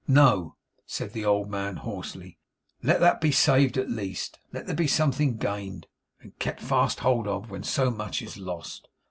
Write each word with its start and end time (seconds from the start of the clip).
No,' 0.07 0.55
said 0.87 1.13
the 1.13 1.25
old 1.25 1.51
man, 1.51 1.75
hoarsely, 1.75 2.39
'let 2.81 3.01
that 3.01 3.21
be 3.21 3.31
saved 3.31 3.77
at 3.77 3.87
least; 3.87 4.39
let 4.51 4.65
there 4.65 4.73
be 4.75 4.87
something 4.87 5.37
gained, 5.37 5.85
and 6.21 6.39
kept 6.39 6.59
fast 6.59 7.01
hold 7.01 7.27
of, 7.27 7.51
when 7.51 7.61
so 7.61 7.91
much 7.91 8.23
is 8.23 8.35
lost. 8.35 8.87